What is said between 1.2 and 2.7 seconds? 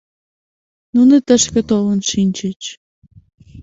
тышке толын шинчыч.